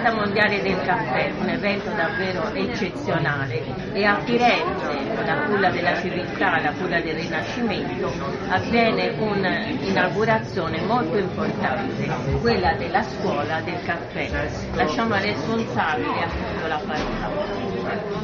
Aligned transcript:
Giornata 0.00 0.24
mondiale 0.24 0.62
del 0.62 0.80
caffè, 0.80 1.30
un 1.38 1.48
evento 1.50 1.90
davvero 1.90 2.50
eccezionale 2.54 3.62
e 3.92 4.02
a 4.06 4.18
Firenze, 4.20 5.14
la 5.26 5.42
culla 5.42 5.68
della 5.68 6.00
civiltà, 6.00 6.58
la 6.58 6.72
culla 6.72 7.00
del 7.00 7.16
Rinascimento, 7.16 8.10
avviene 8.48 9.10
un'inaugurazione 9.18 10.80
molto 10.86 11.18
importante, 11.18 12.08
quella 12.40 12.72
della 12.78 13.02
scuola 13.02 13.60
del 13.60 13.82
caffè. 13.84 14.30
Lasciamo 14.72 15.12
al 15.12 15.20
responsabile 15.20 16.22
appunto 16.24 16.66
la 16.66 16.80
parola. 16.86 18.20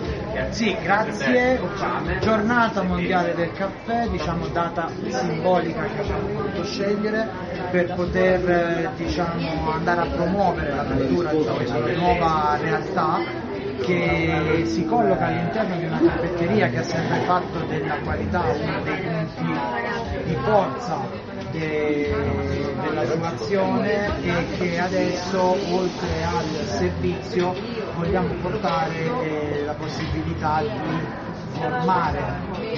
Sì, 0.51 0.75
grazie. 0.83 1.61
Giornata 2.21 2.83
mondiale 2.83 3.35
del 3.35 3.53
caffè, 3.53 4.09
diciamo 4.09 4.47
data 4.47 4.89
simbolica 5.09 5.83
che 5.83 6.01
abbiamo 6.01 6.29
voluto 6.29 6.65
scegliere 6.65 7.29
per 7.71 7.95
poter 7.95 8.93
diciamo, 8.97 9.71
andare 9.71 10.01
a 10.01 10.07
promuovere 10.07 10.75
la 10.75 10.83
cultura 10.83 11.31
di 11.33 11.45
questa 11.45 11.79
nuova 11.79 12.59
realtà 12.61 13.21
che 13.83 14.63
si 14.67 14.85
colloca 14.85 15.27
all'interno 15.27 15.77
di 15.77 15.85
una 15.85 16.01
caffetteria 16.01 16.69
che 16.69 16.79
ha 16.79 16.83
sempre 16.83 17.19
fatto 17.21 17.59
della 17.69 17.99
qualità 18.03 18.43
uno 18.43 18.83
dei 18.83 18.97
punti 18.97 20.25
di 20.25 20.37
forza 20.43 20.99
de- 21.51 22.15
della 22.81 23.05
sua 23.07 23.29
azione 23.29 24.07
e 24.23 24.47
che 24.59 24.79
adesso 24.79 25.41
oltre 25.41 26.25
al 26.25 26.67
servizio 26.67 27.55
vogliamo 27.95 28.33
portare 28.41 28.95
eh, 29.23 29.63
la 29.65 29.73
possibilità 29.75 30.63
di 30.63 31.25
formare 31.53 32.21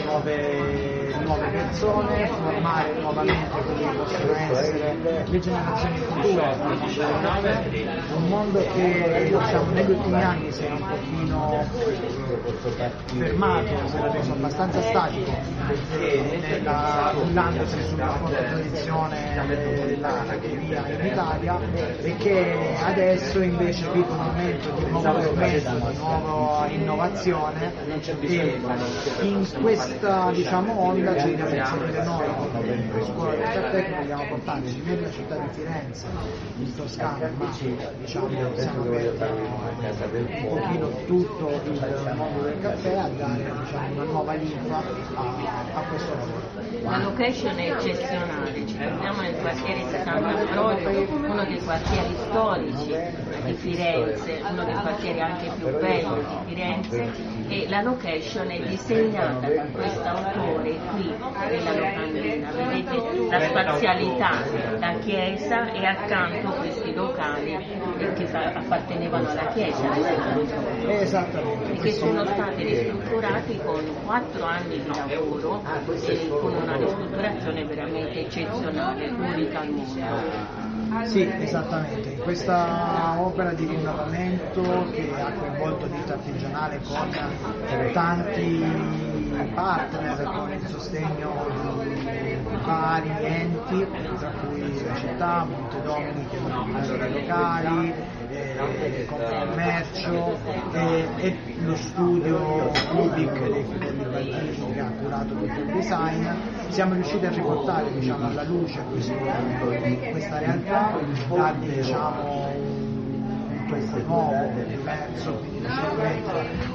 nuove, 0.04 1.07
nuove 1.28 1.46
persone, 1.48 2.26
formare 2.26 2.94
nuovamente 3.00 3.50
quelle 3.50 3.90
che 3.90 3.96
possono 3.96 4.32
essere 4.34 5.24
le 5.26 5.38
generazioni 5.38 5.98
future. 5.98 6.56
Un 8.14 8.28
mondo 8.28 8.58
che 8.74 9.24
diciamo, 9.28 9.70
negli 9.72 9.90
ultimi 9.90 10.22
anni 10.22 10.50
si 10.50 10.64
è 10.64 10.70
un 10.70 10.86
pochino 10.88 11.64
fermato, 13.18 13.88
si 13.88 13.96
era 13.96 14.10
reso 14.10 14.32
abbastanza 14.32 14.80
statico, 14.80 15.32
cullandosi 17.20 17.82
sulla 17.88 18.18
tradizione 18.22 19.44
della 19.46 20.24
tacheria 20.26 20.88
in 20.88 21.06
Italia 21.06 21.60
e 22.00 22.16
che 22.16 22.76
adesso 22.84 23.40
invece 23.42 23.86
vive 23.92 24.10
un 24.10 24.16
momento 24.16 24.70
di 24.70 24.90
nuovo 24.90 25.12
progresso, 25.18 25.74
di 25.74 25.96
nuova 25.96 26.66
innovazione 26.68 27.72
e 28.20 28.60
in 29.20 29.46
questa 29.60 30.30
diciamo, 30.30 30.80
onda 30.80 31.16
ci 31.20 31.34
dobbiamo 31.36 31.54
inserire 31.54 32.04
noi 32.04 32.26
come 32.52 33.04
scuola 33.04 33.30
del 33.30 33.42
caffè 33.42 33.84
che 33.84 33.94
vogliamo 33.96 34.24
portarci 34.28 34.82
nella 34.84 35.10
città 35.10 35.36
di 35.36 35.48
Firenze, 35.52 36.06
in 36.58 36.74
Toscana, 36.76 37.30
ma 37.36 37.46
diciamo 37.98 38.28
siamo 38.54 38.82
aperti 38.82 40.42
un 40.42 40.48
pochino 40.48 40.90
tutto 41.06 41.48
il 41.64 42.14
mondo 42.14 42.42
del 42.42 42.60
caffè 42.60 42.94
a 42.96 43.08
dare 43.08 43.52
diciamo, 43.64 43.92
una 43.92 44.04
nuova 44.04 44.32
linfa 44.34 44.82
a, 45.14 45.64
a 45.74 45.80
questo 45.88 46.14
lavoro. 46.14 46.66
La 46.82 46.98
location 46.98 47.58
è 47.58 47.70
eccezionale, 47.72 48.66
ci 48.66 48.76
troviamo 48.76 49.20
nel 49.22 49.34
quartiere 49.36 49.84
di 49.84 49.90
Sant'Ambrogio, 49.90 51.16
uno 51.16 51.44
dei 51.44 51.60
quartieri 51.62 52.14
storici 52.28 52.94
di 53.44 53.52
Firenze, 53.54 54.40
uno 54.48 54.64
dei 54.64 54.74
quartieri 54.74 55.20
anche 55.20 55.50
più 55.56 55.78
belli 55.78 56.14
di 56.14 56.54
Firenze 56.54 57.10
e 57.48 57.68
la 57.68 57.82
location 57.82 58.50
è 58.50 58.60
disegnata 58.68 59.48
da 59.48 59.64
questo 59.72 60.02
autore 60.02 60.78
qui 60.90 61.07
nella 61.16 61.72
locandina, 61.72 62.50
vedete 62.52 63.28
la 63.30 63.40
spazialità, 63.40 64.30
la 64.78 64.94
chiesa 64.98 65.72
e 65.72 65.84
accanto 65.84 66.50
questi 66.52 66.94
locali 66.94 67.56
che 68.14 68.28
appartenevano 68.32 69.28
alla 69.28 69.46
chiesa 69.48 69.96
Esattamente. 70.88 71.72
e 71.72 71.78
che 71.78 71.92
sono 71.92 72.24
stati 72.24 72.62
ristrutturati 72.64 73.60
con 73.64 73.82
quattro 74.04 74.44
anni 74.44 74.82
di 74.82 74.86
lavoro 74.86 75.62
e 76.02 76.28
con 76.28 76.54
una 76.54 76.76
ristrutturazione 76.76 77.64
veramente 77.64 78.20
eccezionale, 78.20 79.08
unica 79.08 79.60
al 79.60 79.68
mondo. 79.70 80.67
Sì, 81.04 81.30
esattamente. 81.40 82.10
In 82.10 82.22
questa 82.22 83.20
opera 83.20 83.52
di 83.52 83.66
rinnovamento 83.66 84.88
che 84.92 85.12
ha 85.20 85.32
coinvolto 85.32 85.86
l'ITA 85.86 86.14
artigianale 86.14 86.80
con 86.82 87.10
tanti 87.92 88.64
partner, 89.54 90.22
con 90.22 90.50
il 90.52 90.66
sostegno 90.66 91.46
di 91.82 92.38
vari 92.64 93.10
enti, 93.20 93.86
tra 94.18 94.30
cui 94.30 94.82
la 94.82 94.94
città, 94.96 95.44
Montedomini 95.44 96.26
che 96.28 96.36
è 96.36 96.40
i 98.88 98.96
locali, 98.96 98.96
eh, 98.96 99.04
Confcommercio 99.06 100.38
e, 100.72 101.08
e 101.16 101.36
lo 101.64 101.76
studio 101.76 102.70
Ubik 102.92 103.50
dei 103.50 103.64
fratelli 103.64 104.04
Baldini 104.04 104.72
che 104.74 104.80
ha 104.80 104.90
curato 104.90 105.34
tutto 105.34 105.60
il 105.60 105.66
design, 105.72 106.26
siamo 106.68 106.94
riusciti 106.94 107.26
a 107.26 107.30
riportare 107.30 107.92
diciamo, 107.98 108.26
alla 108.26 108.42
luce 108.44 108.80
questo- 108.90 109.14
questa 110.10 110.38
realtà, 110.38 110.92
dargli 111.28 111.68
diciamo, 111.68 112.87
questo 113.68 113.98
nuovo, 114.06 114.50
diverso, 114.66 115.42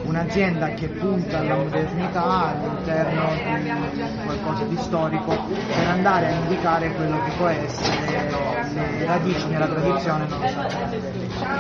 un'azienda 0.04 0.68
che 0.70 0.88
punta 0.88 1.40
alla 1.40 1.56
modernità 1.56 2.54
all'interno 2.54 3.30
di 3.62 3.72
qualcosa 4.26 4.64
di 4.66 4.78
storico 4.78 5.36
per 5.48 5.88
andare 5.88 6.28
a 6.28 6.32
indicare 6.32 6.94
quello 6.94 7.22
che 7.24 7.32
può 7.38 7.48
essere 7.48 8.12
le 8.74 9.06
radici 9.06 9.48
nella 9.48 9.68
tradizione. 9.68 10.28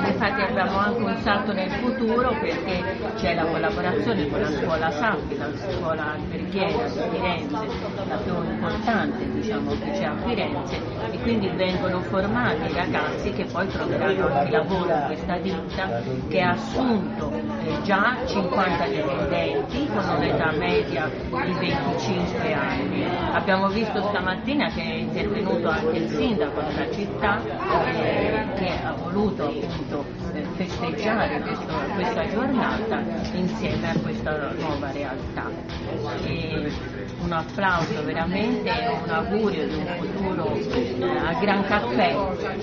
Infatti 0.06 0.42
abbiamo 0.42 0.78
anche 0.78 1.04
un 1.04 1.18
salto 1.22 1.54
nel 1.54 1.72
futuro 1.72 2.30
perché 2.40 2.84
c'è 3.16 3.34
la 3.34 3.46
collaborazione 3.46 4.30
con 4.30 4.40
la 4.40 4.52
scuola 4.52 4.92
Sappi, 4.92 5.38
la 5.38 5.48
scuola 5.56 6.14
alberghiera 6.14 6.88
di 6.88 7.00
Firenze, 7.10 7.68
la 8.08 8.16
più 8.18 8.44
importante 8.44 9.32
diciamo, 9.32 9.72
che 9.72 9.92
c'è 9.92 10.04
a 10.06 10.16
Firenze 10.26 10.76
e 11.12 11.20
quindi 11.20 11.50
vengono 11.50 12.02
formati 12.02 12.72
i 12.72 12.74
ragazzi 12.74 13.32
che 13.32 13.46
poi 13.46 13.68
troveranno 13.68 14.28
anche 14.28 14.52
lavoro 14.52 14.94
in 14.94 15.04
questa 15.08 15.23
ditta 15.38 16.02
che 16.28 16.42
ha 16.42 16.52
assunto 16.52 17.32
eh, 17.32 17.82
già 17.84 18.18
50 18.26 18.86
dipendenti 18.88 19.88
con 19.88 20.08
un'età 20.18 20.52
media 20.52 21.10
di 21.10 21.54
25 21.54 22.54
anni. 22.54 23.06
Abbiamo 23.32 23.70
visto 23.70 24.02
stamattina 24.10 24.70
che 24.70 24.82
è 24.82 24.94
intervenuto 24.96 25.70
anche 25.70 25.98
il 25.98 26.10
sindaco 26.10 26.62
della 26.62 26.92
città 26.92 27.42
eh, 27.96 28.46
che 28.56 28.70
ha 28.84 28.94
voluto 28.94 29.48
appunto 29.48 30.06
festeggiare 30.66 31.42
questo, 31.42 31.74
questa 31.94 32.30
giornata 32.30 33.04
insieme 33.34 33.90
a 33.90 34.00
questa 34.00 34.52
nuova 34.58 34.92
realtà. 34.92 35.50
E 36.24 36.72
un 37.22 37.32
applauso 37.32 38.04
veramente 38.04 38.70
e 38.70 38.88
un 38.90 39.10
augurio 39.10 39.68
di 39.68 39.76
un 39.76 39.88
futuro 39.98 40.56
eh, 40.56 41.18
a 41.18 41.34
gran 41.40 41.64
caffè 41.64 42.16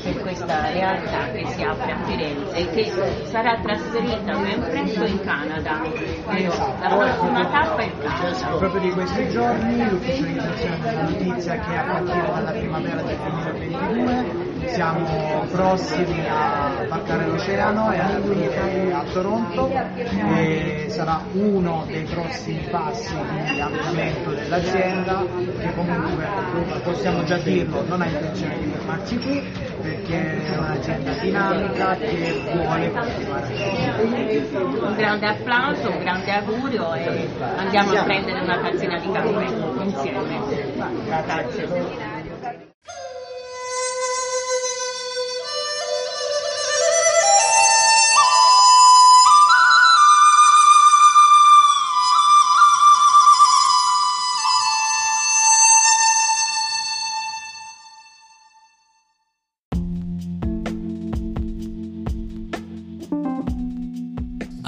per 0.02 0.20
questa 0.20 0.70
realtà 0.72 1.30
che 1.32 1.46
si 1.46 1.62
apre 1.62 1.92
a 1.92 1.98
Firenze 2.04 2.56
e 2.56 2.70
che 2.70 2.92
sarà 3.24 3.58
trasferita 3.60 4.36
ben 4.36 4.60
presto 4.60 5.04
in 5.04 5.20
Canada. 5.20 5.82
Eh, 5.82 6.46
la 6.46 6.88
prossima 6.88 7.46
tappa 7.46 7.76
è 7.76 7.84
il 7.84 7.98
Canada. 7.98 8.56
Proprio 8.58 8.80
di 8.80 8.90
questi 8.90 9.28
giorni 9.30 9.88
l'ufficializzazione 9.88 10.78
della 10.80 11.02
notizia 11.02 11.58
che 11.58 11.76
a 11.76 11.82
partire 11.82 12.32
dalla 12.32 12.50
primavera 12.50 13.02
del 13.02 13.16
2022 13.16 14.49
siamo 14.66 15.44
prossimi 15.50 16.26
a 16.28 16.84
varcare 16.88 17.26
l'oceano 17.26 17.92
e 17.92 17.98
a 17.98 18.18
a 19.00 19.04
Toronto 19.12 19.70
e 20.36 20.86
sarà 20.88 21.22
uno 21.32 21.84
dei 21.86 22.04
prossimi 22.04 22.66
passi 22.70 23.14
di 23.50 23.60
ampliamento 23.60 24.30
dell'azienda 24.30 25.24
che 25.58 25.74
comunque 25.74 26.26
possiamo 26.82 27.24
già 27.24 27.36
dirlo 27.38 27.84
non 27.86 28.02
ha 28.02 28.06
intenzione 28.06 28.58
di 28.58 28.70
fermarsi 28.70 29.18
qui 29.18 29.42
perché 29.80 30.44
è 30.44 30.56
un'azienda 30.58 31.12
dinamica 31.12 31.96
che 31.96 32.42
vuole 32.52 32.90
continuare 32.90 33.46
a 33.46 33.48
crescere. 33.48 34.02
Un 34.02 34.94
grande 34.96 35.26
applauso, 35.26 35.90
un 35.90 35.98
grande 35.98 36.30
augurio 36.32 36.94
e 36.94 37.28
andiamo 37.56 37.92
a 37.92 38.02
prendere 38.04 38.40
una 38.40 38.58
tazzina 38.58 38.98
di 38.98 39.10
caffè 39.10 39.82
insieme. 39.82 40.40
Grazie. 41.06 42.19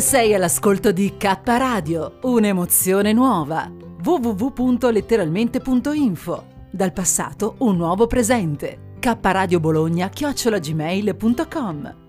Sei 0.00 0.32
all'ascolto 0.32 0.92
di 0.92 1.16
K 1.16 1.40
Radio, 1.44 2.18
un'emozione 2.22 3.12
nuova. 3.12 3.68
www.letteralmente.info. 4.02 6.44
Dal 6.70 6.92
passato 6.92 7.56
un 7.58 7.76
nuovo 7.76 8.06
presente. 8.06 8.94
K 9.00 9.16
Radio 9.20 9.58
Bologna 9.58 10.08
chiocciolagmail.com 10.08 12.07